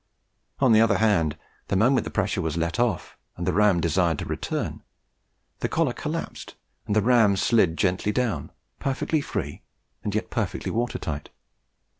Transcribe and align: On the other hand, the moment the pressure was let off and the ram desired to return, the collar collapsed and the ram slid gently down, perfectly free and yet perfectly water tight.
On 0.57 0.71
the 0.71 0.81
other 0.81 0.97
hand, 0.97 1.37
the 1.67 1.75
moment 1.75 2.05
the 2.05 2.09
pressure 2.09 2.41
was 2.41 2.57
let 2.57 2.79
off 2.79 3.15
and 3.37 3.45
the 3.45 3.53
ram 3.53 3.79
desired 3.79 4.17
to 4.17 4.25
return, 4.25 4.81
the 5.59 5.69
collar 5.69 5.93
collapsed 5.93 6.55
and 6.87 6.95
the 6.95 7.03
ram 7.03 7.35
slid 7.35 7.77
gently 7.77 8.11
down, 8.11 8.51
perfectly 8.79 9.21
free 9.21 9.61
and 10.03 10.15
yet 10.15 10.31
perfectly 10.31 10.71
water 10.71 10.97
tight. 10.97 11.29